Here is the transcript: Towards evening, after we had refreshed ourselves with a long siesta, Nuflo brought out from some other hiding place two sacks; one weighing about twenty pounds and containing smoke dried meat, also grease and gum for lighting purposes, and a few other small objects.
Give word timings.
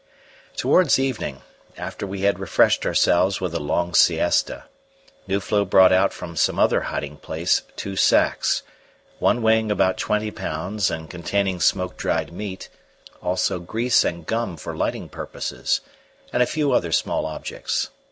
Towards 0.57 0.97
evening, 0.97 1.43
after 1.77 2.07
we 2.07 2.21
had 2.21 2.39
refreshed 2.39 2.87
ourselves 2.87 3.39
with 3.39 3.53
a 3.53 3.59
long 3.59 3.93
siesta, 3.93 4.63
Nuflo 5.27 5.63
brought 5.63 5.93
out 5.93 6.11
from 6.11 6.35
some 6.35 6.57
other 6.57 6.81
hiding 6.89 7.17
place 7.17 7.61
two 7.75 7.95
sacks; 7.95 8.63
one 9.19 9.43
weighing 9.43 9.69
about 9.69 9.99
twenty 9.99 10.31
pounds 10.31 10.89
and 10.89 11.07
containing 11.07 11.59
smoke 11.59 11.97
dried 11.97 12.33
meat, 12.33 12.67
also 13.21 13.59
grease 13.59 14.03
and 14.03 14.25
gum 14.25 14.57
for 14.57 14.75
lighting 14.75 15.07
purposes, 15.07 15.81
and 16.33 16.41
a 16.41 16.47
few 16.47 16.71
other 16.71 16.91
small 16.91 17.27
objects. 17.27 17.91